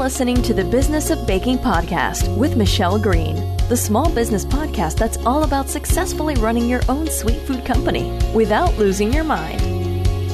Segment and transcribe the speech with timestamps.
[0.00, 3.36] listening to the Business of Baking podcast with Michelle Green,
[3.68, 8.74] the small business podcast that's all about successfully running your own sweet food company without
[8.78, 9.60] losing your mind.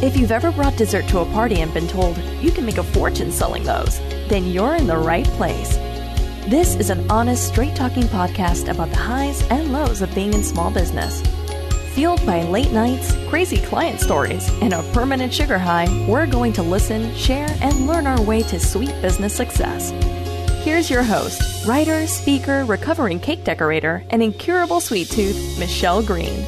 [0.04, 2.84] If you've ever brought dessert to a party and been told you can make a
[2.84, 5.74] fortune selling those, then you're in the right place.
[6.46, 10.44] This is an honest, straight talking podcast about the highs and lows of being in
[10.44, 11.24] small business.
[11.96, 16.62] Fueled by late nights, crazy client stories, and a permanent sugar high, we're going to
[16.62, 19.92] listen, share, and learn our way to sweet business success.
[20.62, 26.44] Here's your host, writer, speaker, recovering cake decorator, and incurable sweet tooth, Michelle Green.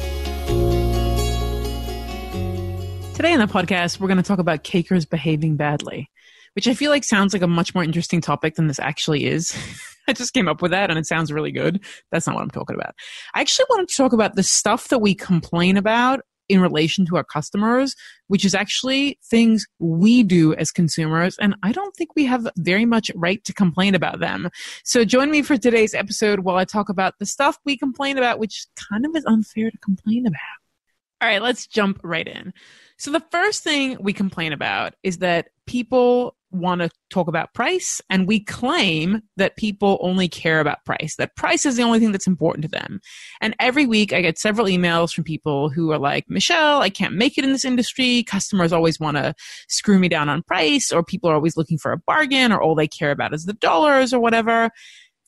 [3.15, 6.11] Today on the podcast, we're going to talk about cakers behaving badly,
[6.53, 9.57] which I feel like sounds like a much more interesting topic than this actually is.
[10.09, 11.83] I just came up with that and it sounds really good.
[12.11, 12.95] That's not what I'm talking about.
[13.35, 17.15] I actually wanted to talk about the stuff that we complain about in relation to
[17.15, 17.95] our customers,
[18.27, 21.37] which is actually things we do as consumers.
[21.37, 24.49] And I don't think we have very much right to complain about them.
[24.83, 28.39] So join me for today's episode while I talk about the stuff we complain about,
[28.39, 30.39] which kind of is unfair to complain about.
[31.21, 32.53] All right, let's jump right in.
[32.97, 38.01] So the first thing we complain about is that people want to talk about price
[38.09, 42.11] and we claim that people only care about price that price is the only thing
[42.11, 42.99] that's important to them.
[43.41, 47.13] And every week i get several emails from people who are like michelle i can't
[47.13, 48.23] make it in this industry.
[48.23, 49.33] Customers always want to
[49.67, 52.75] screw me down on price or people are always looking for a bargain or all
[52.75, 54.69] they care about is the dollars or whatever.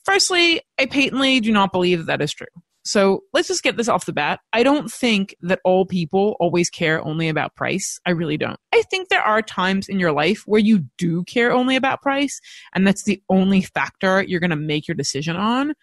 [0.04, 2.46] Firstly i patently do not believe that that is true
[2.84, 4.40] so let's just get this off the bat.
[4.52, 7.98] I don't think that all people always care only about price.
[8.06, 8.58] I really don't.
[8.74, 12.40] I think there are times in your life where you do care only about price,
[12.74, 15.74] and that's the only factor you're going to make your decision on.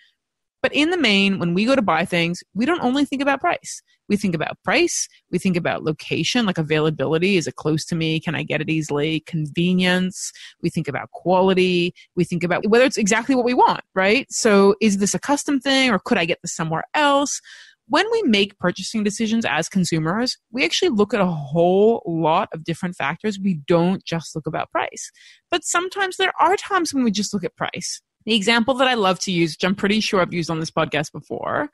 [0.62, 3.40] But in the main, when we go to buy things, we don't only think about
[3.40, 3.82] price.
[4.10, 5.08] We think about price.
[5.32, 7.38] We think about location, like availability.
[7.38, 8.20] Is it close to me?
[8.20, 9.22] Can I get it easily?
[9.22, 10.32] Convenience.
[10.62, 11.94] We think about quality.
[12.16, 14.26] We think about whether it's exactly what we want, right?
[14.32, 17.40] So is this a custom thing or could I get this somewhere else?
[17.88, 22.64] When we make purchasing decisions as consumers, we actually look at a whole lot of
[22.64, 23.40] different factors.
[23.40, 25.12] We don't just look about price.
[25.50, 28.00] But sometimes there are times when we just look at price.
[28.26, 30.72] The example that I love to use, which I'm pretty sure I've used on this
[30.72, 31.70] podcast before,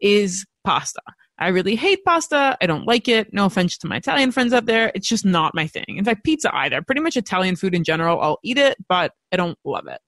[0.00, 1.02] is pasta.
[1.38, 2.56] I really hate pasta.
[2.60, 3.32] I don't like it.
[3.32, 4.92] No offense to my Italian friends out there.
[4.94, 5.84] It's just not my thing.
[5.88, 6.82] In fact, pizza either.
[6.82, 10.00] Pretty much Italian food in general, I'll eat it, but I don't love it.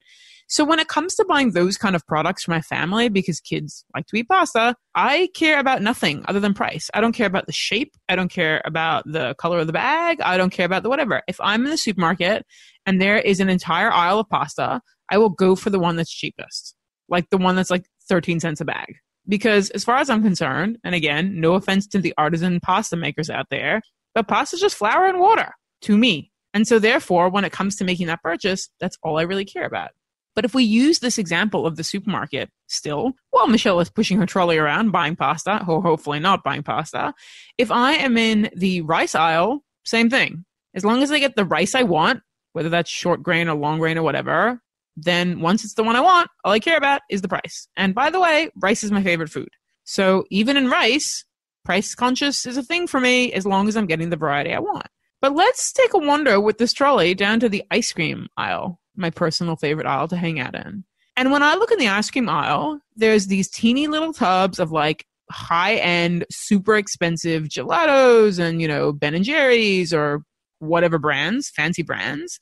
[0.48, 3.86] So when it comes to buying those kind of products for my family, because kids
[3.94, 6.90] like to eat pasta, I care about nothing other than price.
[6.92, 7.94] I don't care about the shape.
[8.10, 10.20] I don't care about the color of the bag.
[10.20, 11.22] I don't care about the whatever.
[11.26, 12.44] If I'm in the supermarket
[12.84, 16.10] and there is an entire aisle of pasta, I will go for the one that's
[16.10, 16.74] cheapest,
[17.08, 18.96] like the one that's like 13 cents a bag.
[19.28, 23.30] Because as far as I'm concerned, and again, no offense to the artisan pasta makers
[23.30, 23.82] out there,
[24.14, 25.52] but pasta is just flour and water
[25.82, 26.32] to me.
[26.54, 29.66] And so therefore, when it comes to making that purchase, that's all I really care
[29.66, 29.90] about.
[30.34, 34.26] But if we use this example of the supermarket still, while Michelle is pushing her
[34.26, 37.12] trolley around buying pasta, or hopefully not buying pasta,
[37.58, 40.46] if I am in the rice aisle, same thing.
[40.74, 42.22] As long as I get the rice I want,
[42.54, 44.60] whether that's short grain or long grain or whatever,
[44.96, 47.68] then once it's the one I want, all I care about is the price.
[47.76, 49.50] And by the way, rice is my favorite food.
[49.84, 51.24] So even in rice,
[51.64, 54.60] price conscious is a thing for me as long as I'm getting the variety I
[54.60, 54.86] want.
[55.20, 59.10] But let's take a wander with this trolley down to the ice cream aisle my
[59.10, 60.84] personal favorite aisle to hang out in.
[61.16, 64.72] And when I look in the ice cream aisle, there's these teeny little tubs of
[64.72, 70.22] like high end, super expensive gelatos and, you know, Ben and Jerry's or
[70.58, 72.38] whatever brands, fancy brands.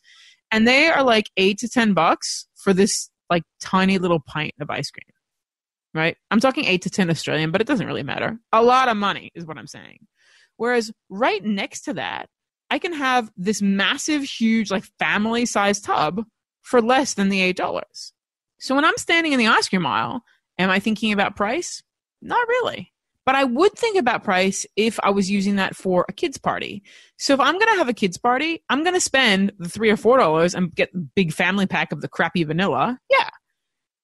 [0.50, 4.70] And they are like eight to 10 bucks for this like tiny little pint of
[4.70, 5.04] ice cream.
[5.92, 6.16] Right?
[6.30, 8.38] I'm talking eight to 10 Australian, but it doesn't really matter.
[8.52, 10.06] A lot of money is what I'm saying.
[10.56, 12.28] Whereas right next to that,
[12.70, 16.24] I can have this massive, huge, like family sized tub
[16.62, 17.82] for less than the $8.
[18.60, 20.22] So when I'm standing in the ice cream aisle,
[20.58, 21.82] am I thinking about price?
[22.22, 22.92] Not really.
[23.26, 26.82] But I would think about price if I was using that for a kids party.
[27.18, 29.90] So if I'm going to have a kids party, I'm going to spend the 3
[29.90, 32.98] or 4 dollars and get the big family pack of the crappy vanilla.
[33.10, 33.28] Yeah.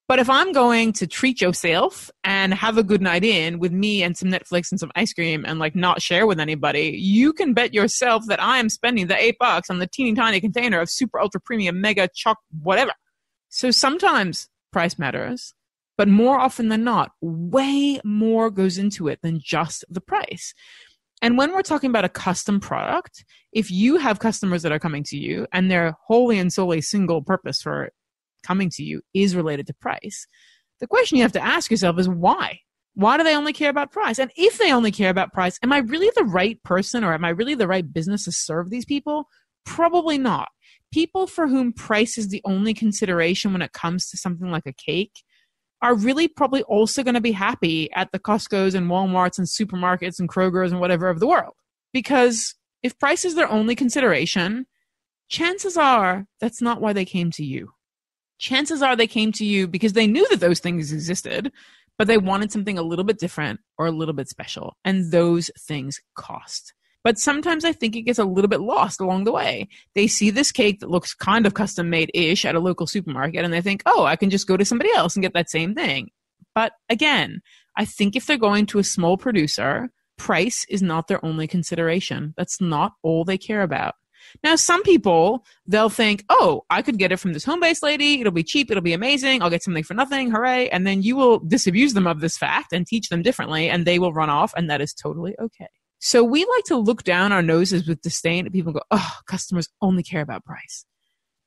[0.07, 4.03] But if I'm going to treat yourself and have a good night in with me
[4.03, 7.53] and some Netflix and some ice cream and like not share with anybody, you can
[7.53, 10.89] bet yourself that I am spending the eight bucks on the teeny tiny container of
[10.89, 12.93] super ultra premium mega choc whatever.
[13.49, 15.53] So sometimes price matters,
[15.97, 20.53] but more often than not, way more goes into it than just the price.
[21.21, 25.03] And when we're talking about a custom product, if you have customers that are coming
[25.05, 27.89] to you and they're wholly and solely single purpose for
[28.43, 30.27] coming to you is related to price.
[30.79, 32.59] The question you have to ask yourself is why?
[32.93, 34.19] Why do they only care about price?
[34.19, 37.25] And if they only care about price, am I really the right person or am
[37.25, 39.27] I really the right business to serve these people?
[39.65, 40.49] Probably not.
[40.91, 44.73] people for whom price is the only consideration when it comes to something like a
[44.73, 45.23] cake
[45.81, 50.19] are really probably also going to be happy at the Costco's and Walmarts and supermarkets
[50.19, 51.53] and Kroger's and whatever of the world.
[51.93, 54.65] Because if price is their only consideration,
[55.29, 57.71] chances are that's not why they came to you.
[58.39, 61.51] Chances are they came to you because they knew that those things existed,
[61.97, 64.77] but they wanted something a little bit different or a little bit special.
[64.85, 66.73] And those things cost.
[67.07, 69.69] But sometimes I think it gets a little bit lost along the way.
[69.95, 73.45] They see this cake that looks kind of custom made ish at a local supermarket
[73.45, 75.73] and they think, oh, I can just go to somebody else and get that same
[75.73, 76.09] thing.
[76.53, 77.39] But again,
[77.77, 82.33] I think if they're going to a small producer, price is not their only consideration.
[82.35, 83.95] That's not all they care about.
[84.43, 88.19] Now, some people, they'll think, oh, I could get it from this home based lady.
[88.19, 88.69] It'll be cheap.
[88.69, 89.41] It'll be amazing.
[89.41, 90.29] I'll get something for nothing.
[90.29, 90.67] Hooray.
[90.71, 93.97] And then you will disabuse them of this fact and teach them differently, and they
[93.97, 95.69] will run off, and that is totally okay.
[95.99, 99.13] So we like to look down our noses with disdain at people and go, oh,
[99.27, 100.85] customers only care about price.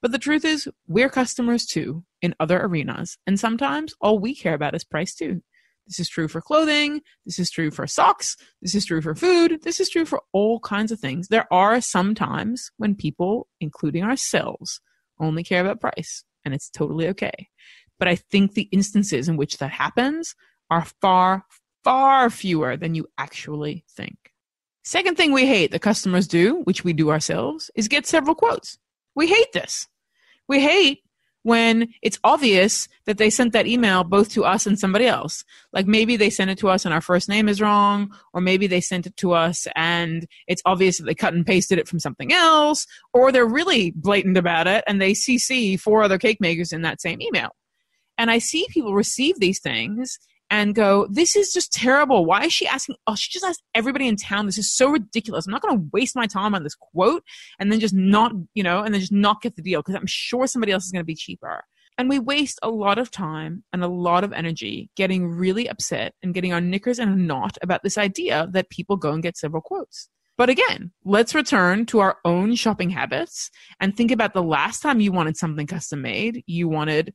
[0.02, 3.16] But the truth is, we're customers too in other arenas.
[3.26, 5.42] And sometimes all we care about is price too.
[5.86, 7.00] This is true for clothing.
[7.26, 8.36] This is true for socks.
[8.62, 9.62] This is true for food.
[9.62, 11.28] This is true for all kinds of things.
[11.28, 14.80] There are some times when people, including ourselves,
[15.18, 17.48] only care about price, and it's totally okay.
[17.98, 20.34] But I think the instances in which that happens
[20.70, 21.44] are far,
[21.82, 24.29] far fewer than you actually think.
[24.82, 28.78] Second thing we hate that customers do, which we do ourselves, is get several quotes.
[29.14, 29.86] We hate this.
[30.48, 31.02] We hate
[31.42, 35.44] when it's obvious that they sent that email both to us and somebody else.
[35.72, 38.66] Like maybe they sent it to us and our first name is wrong, or maybe
[38.66, 42.00] they sent it to us and it's obvious that they cut and pasted it from
[42.00, 46.72] something else, or they're really blatant about it and they CC four other cake makers
[46.72, 47.50] in that same email.
[48.18, 50.18] And I see people receive these things
[50.50, 52.26] and go, this is just terrible.
[52.26, 52.96] Why is she asking?
[53.06, 54.46] Oh, she just asked everybody in town.
[54.46, 55.46] This is so ridiculous.
[55.46, 57.22] I'm not going to waste my time on this quote
[57.58, 60.06] and then just not, you know, and then just not get the deal because I'm
[60.06, 61.64] sure somebody else is going to be cheaper.
[61.96, 66.14] And we waste a lot of time and a lot of energy getting really upset
[66.22, 69.36] and getting our knickers in a knot about this idea that people go and get
[69.36, 70.08] several quotes.
[70.38, 75.00] But again, let's return to our own shopping habits and think about the last time
[75.00, 76.42] you wanted something custom made.
[76.46, 77.12] You wanted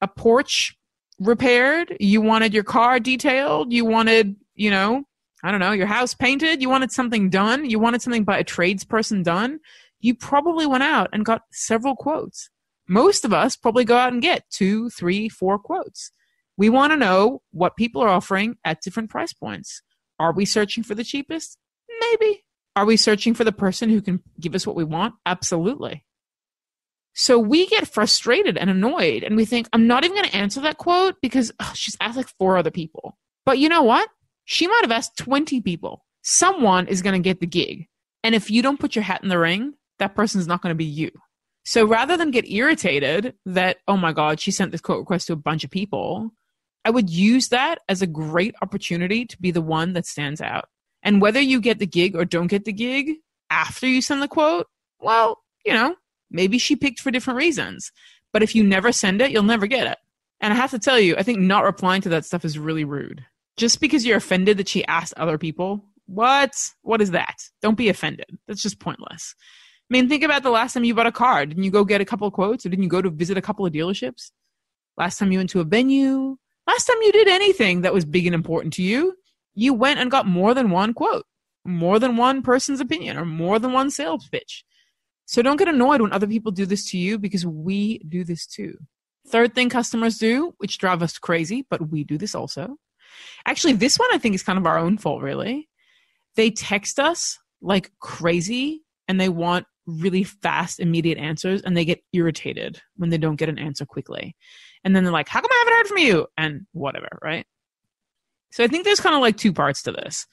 [0.00, 0.74] a porch
[1.18, 5.04] repaired, you wanted your car detailed, you wanted, you know,
[5.44, 8.44] I don't know, your house painted, you wanted something done, you wanted something by a
[8.44, 9.60] tradesperson done,
[10.00, 12.50] you probably went out and got several quotes.
[12.88, 16.12] Most of us probably go out and get two, three, four quotes.
[16.56, 19.82] We want to know what people are offering at different price points.
[20.18, 21.56] Are we searching for the cheapest?
[22.00, 22.44] Maybe.
[22.76, 25.14] Are we searching for the person who can give us what we want?
[25.26, 26.04] Absolutely.
[27.14, 30.60] So we get frustrated and annoyed and we think, I'm not even going to answer
[30.62, 33.18] that quote because ugh, she's asked like four other people.
[33.44, 34.08] But you know what?
[34.44, 36.04] She might have asked 20 people.
[36.22, 37.88] Someone is going to get the gig.
[38.24, 40.76] And if you don't put your hat in the ring, that person's not going to
[40.78, 41.10] be you.
[41.64, 45.32] So rather than get irritated that, oh my God, she sent this quote request to
[45.32, 46.30] a bunch of people,
[46.84, 50.66] I would use that as a great opportunity to be the one that stands out.
[51.02, 53.16] And whether you get the gig or don't get the gig
[53.50, 54.66] after you send the quote,
[55.00, 55.94] well, you know,
[56.32, 57.92] Maybe she picked for different reasons.
[58.32, 59.98] But if you never send it, you'll never get it.
[60.40, 62.84] And I have to tell you, I think not replying to that stuff is really
[62.84, 63.24] rude.
[63.56, 66.52] Just because you're offended that she asked other people, what?
[66.82, 67.36] What is that?
[67.60, 68.26] Don't be offended.
[68.48, 69.34] That's just pointless.
[69.90, 71.44] I mean, think about the last time you bought a car.
[71.44, 73.42] Didn't you go get a couple of quotes or didn't you go to visit a
[73.42, 74.30] couple of dealerships?
[74.96, 76.36] Last time you went to a venue?
[76.66, 79.14] Last time you did anything that was big and important to you,
[79.54, 81.26] you went and got more than one quote,
[81.64, 84.64] more than one person's opinion, or more than one sales pitch.
[85.26, 88.46] So don't get annoyed when other people do this to you because we do this
[88.46, 88.76] too.
[89.28, 92.76] Third thing customers do, which drive us crazy, but we do this also.
[93.46, 95.68] Actually, this one I think is kind of our own fault, really.
[96.34, 102.02] They text us like crazy and they want really fast, immediate answers and they get
[102.12, 104.36] irritated when they don't get an answer quickly.
[104.84, 106.26] And then they're like, How come I haven't heard from you?
[106.36, 107.46] And whatever, right?
[108.50, 110.26] So I think there's kind of like two parts to this.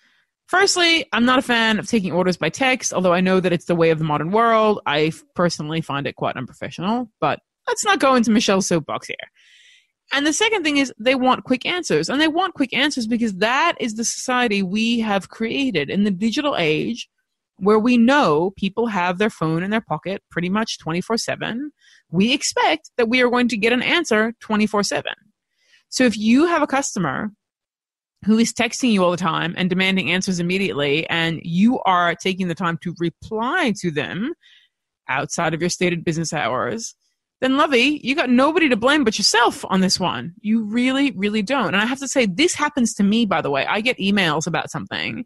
[0.50, 3.66] Firstly, I'm not a fan of taking orders by text, although I know that it's
[3.66, 4.82] the way of the modern world.
[4.88, 9.16] I personally find it quite unprofessional, but let's not go into Michelle's soapbox here.
[10.12, 12.10] And the second thing is they want quick answers.
[12.10, 16.10] And they want quick answers because that is the society we have created in the
[16.10, 17.08] digital age
[17.58, 21.72] where we know people have their phone in their pocket pretty much 24 7.
[22.10, 25.14] We expect that we are going to get an answer 24 7.
[25.90, 27.30] So if you have a customer
[28.26, 32.48] who is texting you all the time and demanding answers immediately, and you are taking
[32.48, 34.34] the time to reply to them
[35.08, 36.96] outside of your stated business hours,
[37.42, 40.34] then Lovey, you got nobody to blame but yourself on this one.
[40.42, 41.74] You really, really don't.
[41.74, 43.66] And I have to say, this happens to me, by the way.
[43.66, 45.26] I get emails about something,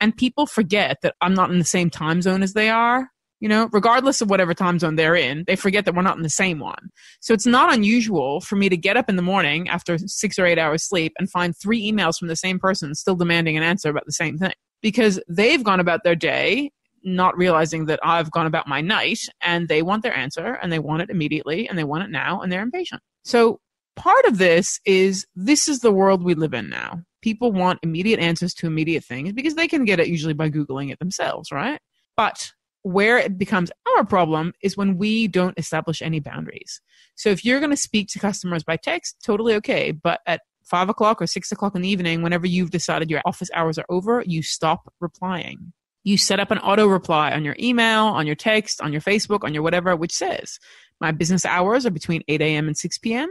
[0.00, 3.08] and people forget that I'm not in the same time zone as they are.
[3.40, 6.22] You know, regardless of whatever time zone they're in, they forget that we're not in
[6.22, 6.90] the same one.
[7.20, 10.46] So it's not unusual for me to get up in the morning after six or
[10.46, 13.90] eight hours sleep and find three emails from the same person still demanding an answer
[13.90, 16.70] about the same thing because they've gone about their day
[17.04, 20.78] not realizing that I've gone about my night and they want their answer and they
[20.78, 23.02] want it immediately and they want it now and they're impatient.
[23.24, 23.60] So
[23.94, 27.02] part of this is this is the world we live in now.
[27.22, 30.90] People want immediate answers to immediate things because they can get it usually by Googling
[30.90, 31.80] it themselves, right?
[32.16, 32.52] But
[32.84, 36.80] where it becomes our problem is when we don't establish any boundaries.
[37.16, 39.90] So if you're going to speak to customers by text, totally okay.
[39.90, 43.50] But at five o'clock or six o'clock in the evening, whenever you've decided your office
[43.52, 45.72] hours are over, you stop replying
[46.04, 49.42] you set up an auto reply on your email, on your text, on your Facebook,
[49.42, 50.60] on your whatever, which says,
[51.00, 52.68] my business hours are between 8 a.m.
[52.68, 53.28] and 6 p.m.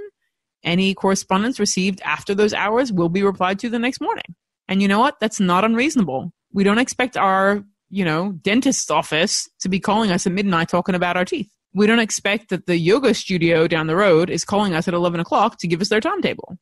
[0.63, 4.35] Any correspondence received after those hours will be replied to the next morning.
[4.67, 5.19] And you know what?
[5.19, 6.33] That's not unreasonable.
[6.51, 10.95] We don't expect our, you know, dentist's office to be calling us at midnight talking
[10.95, 11.49] about our teeth.
[11.73, 15.19] We don't expect that the yoga studio down the road is calling us at 11
[15.19, 16.57] o'clock to give us their timetable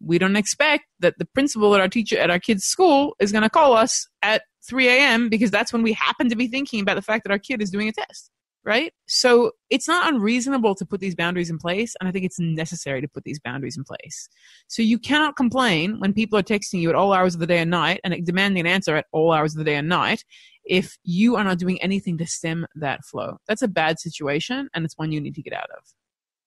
[0.00, 3.42] we don't expect that the principal at our teacher at our kids' school is going
[3.42, 5.28] to call us at 3 a.m.
[5.28, 7.70] because that's when we happen to be thinking about the fact that our kid is
[7.70, 8.30] doing a test,
[8.66, 8.92] right?
[9.06, 13.00] So it's not unreasonable to put these boundaries in place, and I think it's necessary
[13.00, 14.28] to put these boundaries in place.
[14.66, 17.58] So you cannot complain when people are texting you at all hours of the day
[17.58, 20.24] and night and demanding an answer at all hours of the day and night
[20.64, 23.38] if you are not doing anything to stem that flow.
[23.46, 25.84] That's a bad situation, and it's one you need to get out of.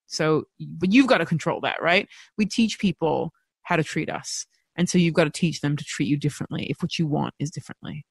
[0.07, 2.07] So, but you've got to control that, right?
[2.37, 3.31] We teach people
[3.63, 4.45] how to treat us.
[4.75, 7.33] And so you've got to teach them to treat you differently if what you want
[7.39, 8.05] is differently.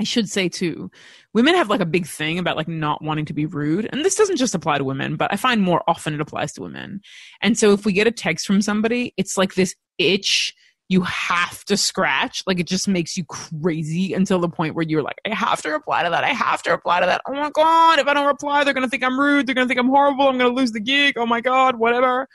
[0.00, 0.90] I should say too,
[1.32, 3.88] women have like a big thing about like not wanting to be rude.
[3.90, 6.62] And this doesn't just apply to women, but I find more often it applies to
[6.62, 7.00] women.
[7.40, 10.54] And so if we get a text from somebody, it's like this itch
[10.88, 12.42] you have to scratch.
[12.46, 15.70] Like it just makes you crazy until the point where you're like, I have to
[15.70, 16.22] reply to that.
[16.22, 17.22] I have to reply to that.
[17.26, 17.98] Oh my God.
[17.98, 19.46] If I don't reply, they're going to think I'm rude.
[19.46, 20.28] They're going to think I'm horrible.
[20.28, 21.16] I'm going to lose the gig.
[21.18, 22.28] Oh my God, whatever.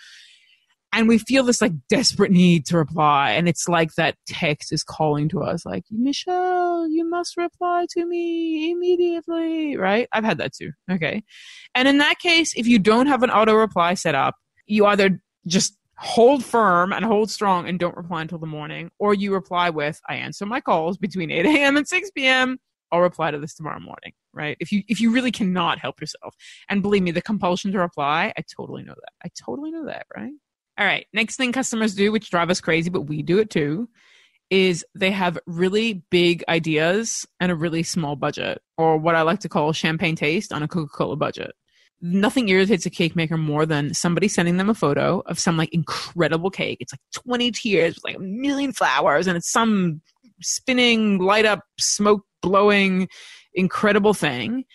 [0.93, 3.31] And we feel this like desperate need to reply.
[3.31, 8.05] And it's like that text is calling to us, like, Michelle, you must reply to
[8.05, 9.77] me immediately.
[9.77, 10.07] Right?
[10.11, 10.71] I've had that too.
[10.91, 11.23] Okay.
[11.73, 15.21] And in that case, if you don't have an auto reply set up, you either
[15.47, 19.69] just hold firm and hold strong and don't reply until the morning, or you reply
[19.69, 21.77] with, I answer my calls between 8 a.m.
[21.77, 22.57] and 6 p.m.
[22.91, 24.57] I'll reply to this tomorrow morning, right?
[24.59, 26.35] If you if you really cannot help yourself.
[26.67, 29.13] And believe me, the compulsion to reply, I totally know that.
[29.23, 30.33] I totally know that, right?
[30.77, 31.05] All right.
[31.13, 33.89] Next thing customers do, which drive us crazy, but we do it too,
[34.49, 39.39] is they have really big ideas and a really small budget, or what I like
[39.41, 41.51] to call champagne taste on a Coca-Cola budget
[42.01, 45.71] nothing irritates a cake maker more than somebody sending them a photo of some like
[45.71, 46.77] incredible cake.
[46.81, 50.01] It's like 20 tiers with like a million flowers and it's some
[50.41, 53.07] spinning, light up, smoke blowing,
[53.53, 54.65] incredible thing.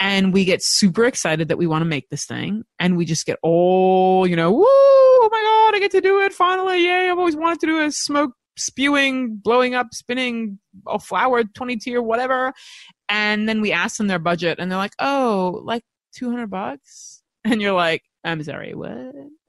[0.00, 2.64] And we get super excited that we want to make this thing.
[2.80, 6.20] And we just get all, you know, woo, oh my God, I get to do
[6.20, 6.84] it finally.
[6.84, 7.08] Yay.
[7.10, 12.02] I've always wanted to do a smoke spewing, blowing up, spinning, a flower, 20 tier,
[12.02, 12.52] whatever.
[13.08, 17.60] And then we ask them their budget and they're like, oh, like 200 bucks and
[17.60, 18.92] you're like i'm sorry what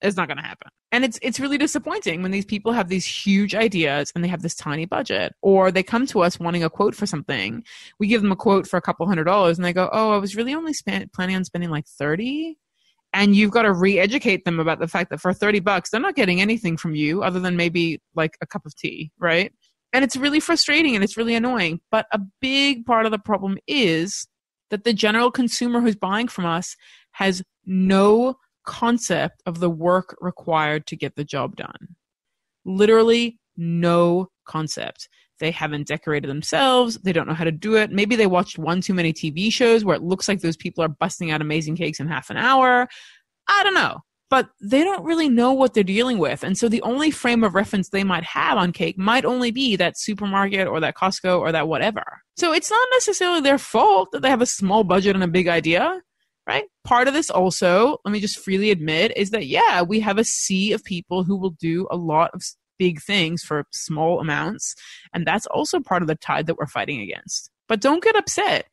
[0.02, 3.06] it's not going to happen and it's it's really disappointing when these people have these
[3.06, 6.70] huge ideas and they have this tiny budget or they come to us wanting a
[6.70, 7.64] quote for something
[8.00, 10.18] we give them a quote for a couple hundred dollars and they go oh i
[10.18, 10.74] was really only
[11.14, 12.58] planning on spending like 30
[13.14, 16.16] and you've got to re-educate them about the fact that for 30 bucks they're not
[16.16, 19.52] getting anything from you other than maybe like a cup of tea right
[19.94, 23.58] and it's really frustrating and it's really annoying but a big part of the problem
[23.68, 24.28] is
[24.70, 26.76] that the general consumer who's buying from us
[27.12, 31.96] has no concept of the work required to get the job done.
[32.66, 35.10] Literally, no concept.
[35.40, 36.98] They haven't decorated themselves.
[37.00, 37.92] They don't know how to do it.
[37.92, 40.90] Maybe they watched one too many TV shows where it looks like those people are
[40.90, 42.88] busting out amazing cakes in half an hour.
[43.48, 44.02] I don't know
[44.34, 46.44] but they don't really know what they're dealing with.
[46.44, 49.76] And so the only frame of reference they might have on cake might only be
[49.76, 52.04] that supermarket or that Costco or that whatever.
[52.36, 55.48] So it's not necessarily their fault that they have a small budget and a big
[55.48, 56.02] idea,
[56.48, 56.64] right?
[56.84, 60.24] Part of this also, let me just freely admit, is that yeah, we have a
[60.24, 62.42] sea of people who will do a lot of
[62.84, 64.76] big things for small amounts.
[65.14, 67.50] And that's also part of the tide that we're fighting against.
[67.70, 68.66] But don't get upset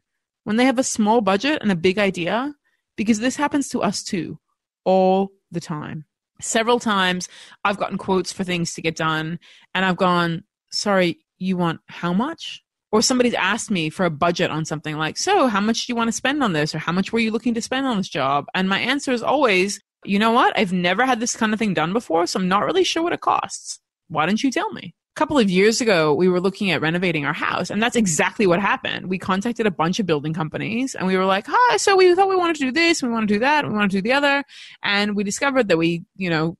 [0.42, 2.52] when they have a small budget and a big idea,
[2.96, 4.40] because this happens to us too
[4.84, 6.06] all the time.
[6.40, 7.28] Several times
[7.64, 9.38] I've gotten quotes for things to get done,
[9.76, 12.64] and I've gone, Sorry, you want how much?
[12.90, 15.96] Or somebody's asked me for a budget on something like, So, how much do you
[15.96, 16.74] want to spend on this?
[16.74, 18.46] Or how much were you looking to spend on this job?
[18.56, 20.58] And my answer is always, You know what?
[20.58, 23.12] I've never had this kind of thing done before, so I'm not really sure what
[23.12, 23.78] it costs.
[24.10, 24.94] Why didn't you tell me?
[25.16, 28.46] A couple of years ago, we were looking at renovating our house, and that's exactly
[28.46, 29.08] what happened.
[29.08, 32.28] We contacted a bunch of building companies, and we were like, "Hi, so we thought
[32.28, 34.12] we wanted to do this, we want to do that, we want to do the
[34.12, 34.44] other,"
[34.82, 36.56] and we discovered that we, you know,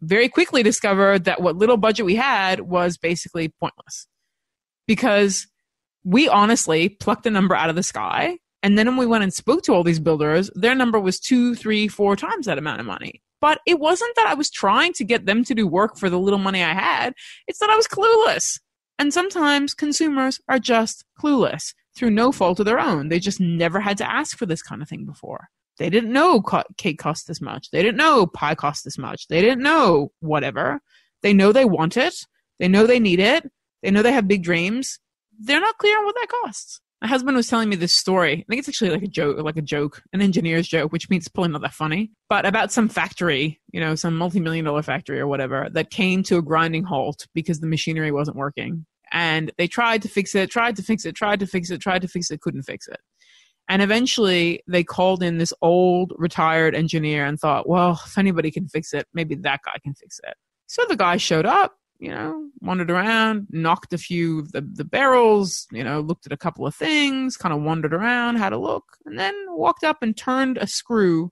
[0.00, 4.06] very quickly discovered that what little budget we had was basically pointless
[4.86, 5.46] because
[6.04, 8.38] we honestly plucked a number out of the sky.
[8.64, 11.54] And then when we went and spoke to all these builders, their number was two,
[11.54, 13.22] three, four times that amount of money.
[13.42, 16.18] But it wasn't that I was trying to get them to do work for the
[16.18, 17.12] little money I had.
[17.48, 18.60] It's that I was clueless.
[19.00, 23.08] And sometimes consumers are just clueless through no fault of their own.
[23.08, 25.48] They just never had to ask for this kind of thing before.
[25.78, 26.40] They didn't know
[26.76, 27.70] cake cost this much.
[27.72, 29.26] They didn't know pie cost this much.
[29.26, 30.80] They didn't know whatever.
[31.22, 32.14] They know they want it.
[32.60, 33.50] They know they need it.
[33.82, 35.00] They know they have big dreams.
[35.36, 36.80] They're not clear on what that costs.
[37.02, 38.32] My husband was telling me this story.
[38.32, 41.26] I think it's actually like a joke, like a joke, an engineer's joke, which means
[41.26, 45.26] probably not that funny, but about some factory, you know, some multi-million dollar factory or
[45.26, 48.86] whatever that came to a grinding halt because the machinery wasn't working.
[49.10, 52.02] And they tried to fix it, tried to fix it, tried to fix it, tried
[52.02, 53.00] to fix it, couldn't fix it.
[53.68, 58.68] And eventually they called in this old retired engineer and thought, well, if anybody can
[58.68, 60.34] fix it, maybe that guy can fix it.
[60.68, 64.84] So the guy showed up you know, wandered around, knocked a few of the, the
[64.84, 68.58] barrels, you know, looked at a couple of things, kind of wandered around, had a
[68.58, 71.30] look, and then walked up and turned a screw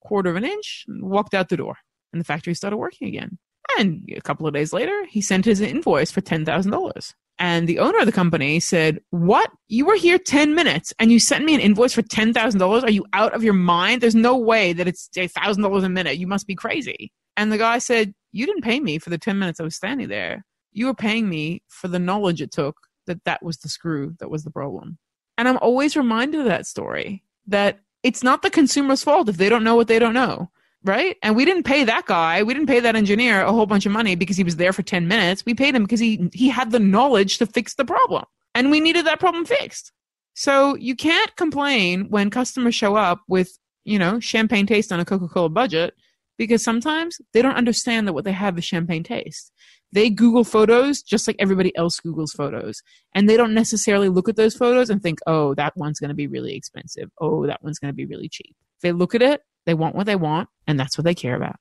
[0.00, 1.76] quarter of an inch and walked out the door.
[2.12, 3.38] And the factory started working again.
[3.78, 7.14] And a couple of days later, he sent his invoice for $10,000.
[7.38, 9.52] And the owner of the company said, What?
[9.68, 12.82] You were here 10 minutes and you sent me an invoice for $10,000?
[12.82, 14.00] Are you out of your mind?
[14.00, 16.18] There's no way that it's $1,000 a minute.
[16.18, 17.12] You must be crazy.
[17.36, 20.08] And the guy said, You didn't pay me for the 10 minutes I was standing
[20.08, 20.44] there.
[20.72, 24.30] You were paying me for the knowledge it took that that was the screw that
[24.30, 24.98] was the problem.
[25.38, 29.48] And I'm always reminded of that story that it's not the consumer's fault if they
[29.48, 30.50] don't know what they don't know,
[30.84, 31.16] right?
[31.22, 33.92] And we didn't pay that guy, we didn't pay that engineer a whole bunch of
[33.92, 35.44] money because he was there for 10 minutes.
[35.44, 38.24] We paid him because he he had the knowledge to fix the problem.
[38.54, 39.92] And we needed that problem fixed.
[40.34, 45.04] So you can't complain when customers show up with, you know, champagne taste on a
[45.04, 45.94] Coca-Cola budget
[46.42, 49.52] because sometimes they don't understand that what they have is champagne taste.
[49.92, 52.82] They Google photos just like everybody else Googles photos.
[53.14, 56.16] And they don't necessarily look at those photos and think, oh, that one's going to
[56.16, 57.12] be really expensive.
[57.20, 58.56] Oh, that one's going to be really cheap.
[58.80, 61.54] They look at it, they want what they want, and that's what they care about.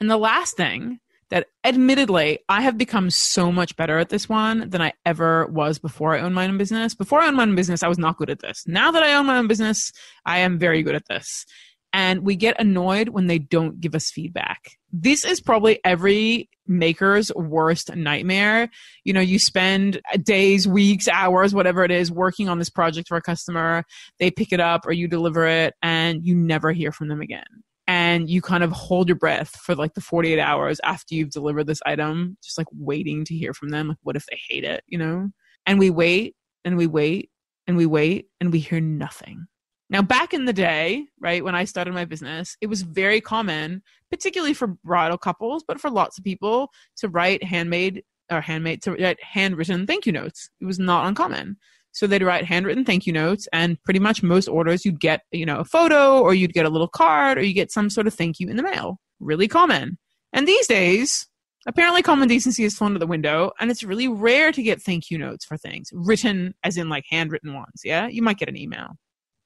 [0.00, 0.98] And the last thing
[1.30, 5.78] that admittedly I have become so much better at this one than I ever was
[5.78, 6.94] before I owned my own business.
[6.94, 8.64] Before I owned my own business, I was not good at this.
[8.66, 9.92] Now that I own my own business,
[10.24, 11.44] I am very good at this.
[11.92, 14.72] And we get annoyed when they don't give us feedback.
[14.92, 18.68] This is probably every maker's worst nightmare.
[19.04, 23.16] You know, you spend days, weeks, hours, whatever it is, working on this project for
[23.16, 23.84] a customer.
[24.18, 27.46] They pick it up or you deliver it and you never hear from them again
[27.88, 31.66] and you kind of hold your breath for like the 48 hours after you've delivered
[31.66, 33.88] this item, just like waiting to hear from them.
[33.88, 35.30] Like, what if they hate it, you know?
[35.64, 37.30] And we wait and we wait
[37.66, 39.46] and we wait and we hear nothing.
[39.88, 43.82] Now, back in the day, right, when I started my business, it was very common,
[44.10, 48.92] particularly for bridal couples, but for lots of people, to write handmade or handmade, to
[48.92, 50.50] write handwritten thank you notes.
[50.60, 51.56] It was not uncommon.
[51.92, 55.46] So they'd write handwritten thank you notes, and pretty much most orders you'd get, you
[55.46, 58.14] know, a photo or you'd get a little card or you get some sort of
[58.14, 59.00] thank you in the mail.
[59.20, 59.98] Really common.
[60.32, 61.26] And these days,
[61.66, 65.10] apparently common decency has flown to the window, and it's really rare to get thank
[65.10, 67.82] you notes for things written, as in like handwritten ones.
[67.84, 68.96] Yeah, you might get an email,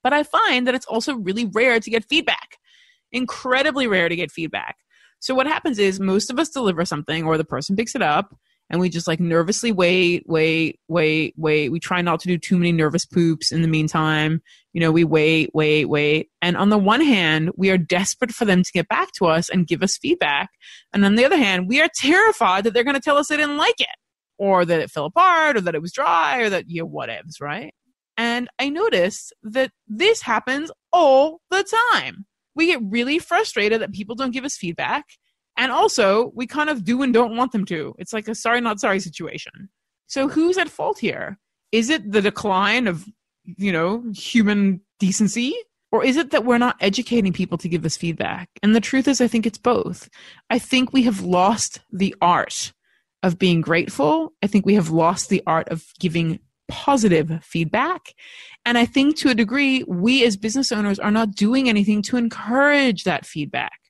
[0.02, 2.58] but I find that it's also really rare to get feedback.
[3.12, 4.76] Incredibly rare to get feedback.
[5.20, 8.34] So what happens is most of us deliver something, or the person picks it up,
[8.72, 11.68] and we just like nervously wait, wait, wait, wait.
[11.68, 14.40] We try not to do too many nervous poops in the meantime.
[14.72, 16.30] You know, we wait, wait, wait.
[16.40, 19.50] And on the one hand, we are desperate for them to get back to us
[19.50, 20.48] and give us feedback.
[20.94, 23.36] And on the other hand, we are terrified that they're going to tell us they
[23.36, 23.88] didn't like it
[24.38, 27.42] or that it fell apart or that it was dry or that, you know, whatevs,
[27.42, 27.74] right?
[28.16, 31.64] And I noticed that this happens all the
[32.00, 32.24] time.
[32.54, 35.04] We get really frustrated that people don't give us feedback
[35.56, 37.94] and also, we kind of do and don't want them to.
[37.98, 39.68] It's like a sorry, not sorry situation.
[40.06, 41.38] So who's at fault here?
[41.72, 43.06] Is it the decline of,
[43.44, 45.54] you know, human decency?
[45.90, 48.48] Or is it that we're not educating people to give us feedback?
[48.62, 50.08] And the truth is, I think it's both.
[50.48, 52.72] I think we have lost the art
[53.22, 54.32] of being grateful.
[54.42, 58.14] I think we have lost the art of giving positive feedback.
[58.64, 62.16] And I think to a degree, we as business owners are not doing anything to
[62.16, 63.81] encourage that feedback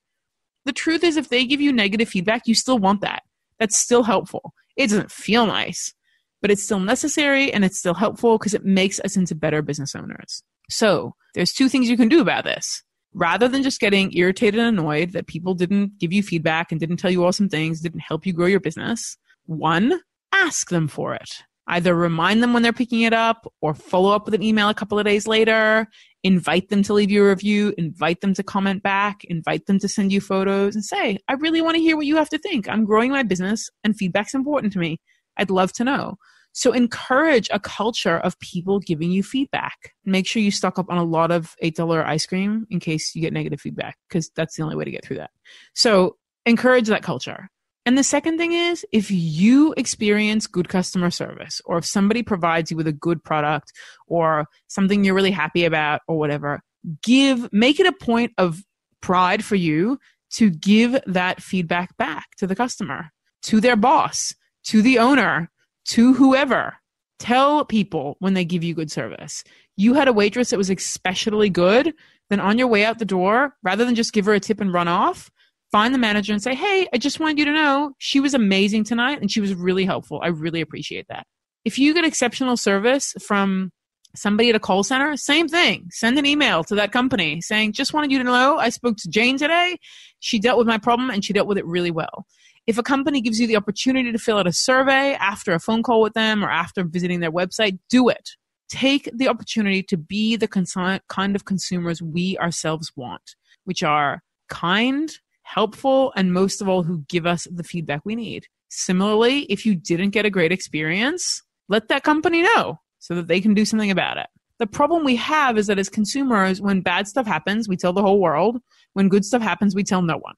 [0.65, 3.23] the truth is, if they give you negative feedback, you still want that.
[3.59, 4.55] That's still helpful.
[4.77, 5.95] It doesn't feel nice,
[6.41, 9.95] but it's still necessary and it's still helpful because it makes us into better business
[9.95, 10.43] owners.
[10.71, 12.83] So there's two things you can do about this.
[13.15, 16.97] rather than just getting irritated and annoyed that people didn't give you feedback and didn't
[16.97, 20.01] tell you awesome things, didn't help you grow your business, one,
[20.33, 21.43] ask them for it.
[21.69, 24.75] Either remind them when they're picking it up or follow up with an email a
[24.75, 25.87] couple of days later,
[26.25, 29.89] invite them to leave you a review, invite them to comment back, invite them to
[29.89, 32.69] send you photos and say, I really want to hear what you have to think.
[32.69, 35.01] I'm growing my business and feedback's important to me.
[35.37, 36.17] I'd love to know.
[36.55, 39.95] So encourage a culture of people giving you feedback.
[40.05, 43.23] Make sure you stock up on a lot of $8 ice cream in case you
[43.23, 45.31] get negative feedback, because that's the only way to get through that.
[45.75, 47.49] So encourage that culture.
[47.85, 52.71] And the second thing is if you experience good customer service or if somebody provides
[52.71, 53.73] you with a good product
[54.07, 56.61] or something you're really happy about or whatever,
[57.03, 58.63] give, make it a point of
[59.01, 59.99] pride for you
[60.35, 63.11] to give that feedback back to the customer,
[63.43, 65.51] to their boss, to the owner,
[65.85, 66.77] to whoever.
[67.19, 69.45] Tell people when they give you good service.
[69.77, 71.95] You had a waitress that was especially good,
[72.31, 74.73] then on your way out the door, rather than just give her a tip and
[74.73, 75.31] run off,
[75.73, 78.85] find the manager and say, Hey, I just wanted you to know she was amazing
[78.85, 80.21] tonight and she was really helpful.
[80.23, 81.27] I really appreciate that.
[81.65, 83.73] If you get exceptional service from
[84.15, 85.87] somebody at a call center, same thing.
[85.91, 89.09] Send an email to that company saying, just wanted you to know I spoke to
[89.09, 89.79] Jane today.
[90.21, 92.27] She dealt with my problem and she dealt with it really well.
[92.67, 95.83] If a company gives you the opportunity to fill out a survey after a phone
[95.83, 98.31] call with them or after visiting their website, do it.
[98.69, 104.23] Take the opportunity to be the cons- kind of consumers we ourselves want, which are
[104.49, 105.11] kind,
[105.53, 108.47] helpful, and most of all, who give us the feedback we need.
[108.71, 113.41] Similarly, if you didn't get a great experience, let that company know so that they
[113.41, 114.27] can do something about it.
[114.59, 118.03] The problem we have is that as consumers, when bad stuff happens, we tell the
[118.03, 118.59] whole world.
[118.95, 120.35] When good stuff happens, we tell no one.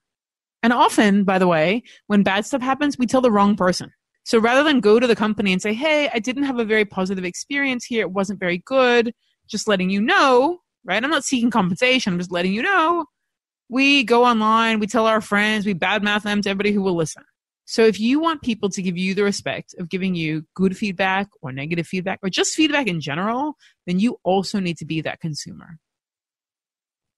[0.62, 3.90] And often, by the way, when bad stuff happens, we tell the wrong person.
[4.24, 6.86] So rather than go to the company and say, hey, I didn't have a very
[6.86, 9.12] positive experience here, it wasn't very good,
[9.46, 11.04] just letting you know, right?
[11.04, 13.04] I'm not seeking compensation, I'm just letting you know
[13.68, 17.24] we go online, we tell our friends, we badmouth them to everybody who will listen.
[17.66, 21.28] So if you want people to give you the respect of giving you good feedback
[21.40, 25.20] or negative feedback or just feedback in general, then you also need to be that
[25.20, 25.78] consumer.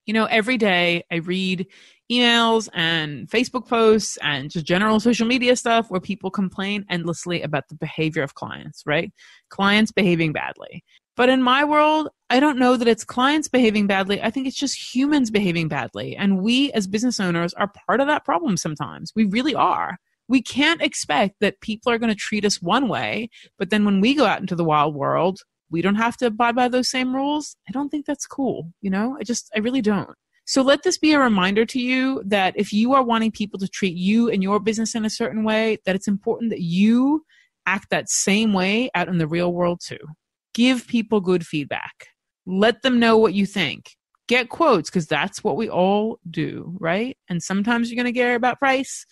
[0.06, 1.66] You know, every day I read
[2.10, 7.64] emails and Facebook posts and just general social media stuff where people complain endlessly about
[7.68, 9.12] the behavior of clients, right?
[9.50, 10.84] Clients behaving badly.
[11.16, 14.20] But in my world, I don't know that it's clients behaving badly.
[14.22, 16.14] I think it's just humans behaving badly.
[16.14, 19.12] And we as business owners are part of that problem sometimes.
[19.16, 19.96] We really are.
[20.28, 24.00] We can't expect that people are going to treat us one way, but then when
[24.00, 27.14] we go out into the wild world, we don't have to abide by those same
[27.14, 27.56] rules.
[27.68, 28.72] I don't think that's cool.
[28.82, 30.14] You know, I just, I really don't.
[30.44, 33.68] So let this be a reminder to you that if you are wanting people to
[33.68, 37.24] treat you and your business in a certain way, that it's important that you
[37.64, 39.98] act that same way out in the real world too
[40.56, 42.08] give people good feedback.
[42.46, 43.90] Let them know what you think.
[44.26, 47.16] Get quotes because that's what we all do, right?
[47.28, 49.04] And sometimes you're going to care about price.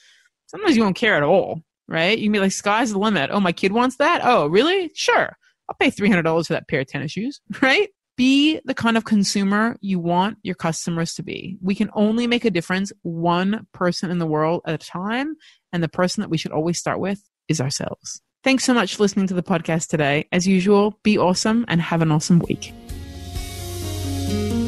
[0.46, 2.16] Sometimes you won't care at all, right?
[2.18, 3.28] You can be like, sky's the limit.
[3.30, 4.22] Oh, my kid wants that?
[4.24, 4.90] Oh, really?
[4.94, 5.36] Sure.
[5.68, 7.90] I'll pay $300 for that pair of tennis shoes, right?
[8.16, 11.58] Be the kind of consumer you want your customers to be.
[11.60, 15.34] We can only make a difference one person in the world at a time.
[15.74, 18.22] And the person that we should always start with is ourselves.
[18.44, 20.28] Thanks so much for listening to the podcast today.
[20.30, 22.74] As usual, be awesome and have an awesome week.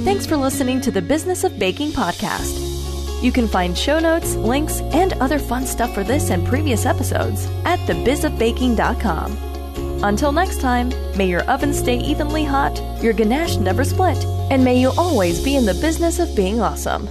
[0.03, 2.63] Thanks for listening to the Business of Baking podcast.
[3.23, 7.45] You can find show notes, links, and other fun stuff for this and previous episodes
[7.67, 9.37] at thebizofbaking.com.
[10.03, 14.81] Until next time, may your oven stay evenly hot, your ganache never split, and may
[14.81, 17.07] you always be in the business of being awesome.